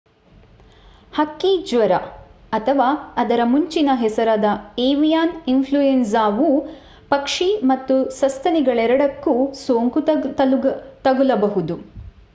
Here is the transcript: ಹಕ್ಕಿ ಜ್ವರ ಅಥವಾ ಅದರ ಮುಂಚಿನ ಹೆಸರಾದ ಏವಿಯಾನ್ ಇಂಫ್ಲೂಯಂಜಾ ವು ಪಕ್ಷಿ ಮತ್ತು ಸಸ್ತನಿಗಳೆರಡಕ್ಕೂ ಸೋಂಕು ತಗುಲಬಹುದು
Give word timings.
ಹಕ್ಕಿ 1.13 1.49
ಜ್ವರ 1.65 1.93
ಅಥವಾ 2.51 2.87
ಅದರ 3.15 3.41
ಮುಂಚಿನ 3.45 3.89
ಹೆಸರಾದ 3.95 4.45
ಏವಿಯಾನ್ 4.85 5.35
ಇಂಫ್ಲೂಯಂಜಾ 5.47 6.25
ವು 6.37 6.49
ಪಕ್ಷಿ 7.11 7.49
ಮತ್ತು 7.67 7.97
ಸಸ್ತನಿಗಳೆರಡಕ್ಕೂ 8.19 9.35
ಸೋಂಕು 9.63 10.01
ತಗುಲಬಹುದು 11.03 11.77